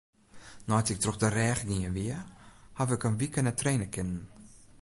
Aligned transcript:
Nei't 0.69 0.91
ik 0.93 1.01
troch 1.01 1.19
de 1.21 1.29
rêch 1.37 1.63
gien 1.69 1.95
wie, 1.95 2.17
haw 2.77 2.89
ik 2.95 3.05
in 3.07 3.17
wike 3.19 3.41
net 3.43 3.59
traine 3.61 3.87
kinnen. 3.95 4.21